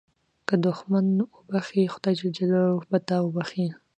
[0.47, 1.05] که دوښمن
[1.35, 3.67] وبخښې، خدای جل جلاله به تا وبخښي.